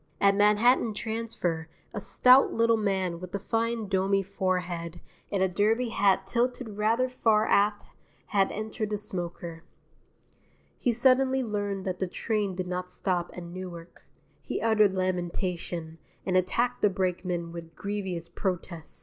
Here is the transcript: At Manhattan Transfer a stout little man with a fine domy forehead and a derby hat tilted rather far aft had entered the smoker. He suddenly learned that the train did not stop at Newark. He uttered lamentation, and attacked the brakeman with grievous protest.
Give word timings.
At 0.19 0.33
Manhattan 0.33 0.95
Transfer 0.95 1.69
a 1.93 2.01
stout 2.01 2.51
little 2.51 2.75
man 2.75 3.19
with 3.19 3.35
a 3.35 3.39
fine 3.39 3.87
domy 3.87 4.23
forehead 4.25 4.99
and 5.31 5.43
a 5.43 5.47
derby 5.47 5.89
hat 5.89 6.25
tilted 6.25 6.69
rather 6.79 7.07
far 7.07 7.45
aft 7.45 7.87
had 8.29 8.51
entered 8.51 8.89
the 8.89 8.97
smoker. 8.97 9.63
He 10.79 10.91
suddenly 10.91 11.43
learned 11.43 11.85
that 11.85 11.99
the 11.99 12.07
train 12.07 12.55
did 12.55 12.65
not 12.67 12.89
stop 12.89 13.29
at 13.37 13.43
Newark. 13.43 14.01
He 14.41 14.59
uttered 14.59 14.95
lamentation, 14.95 15.99
and 16.25 16.35
attacked 16.35 16.81
the 16.81 16.89
brakeman 16.89 17.51
with 17.51 17.75
grievous 17.75 18.27
protest. 18.27 18.99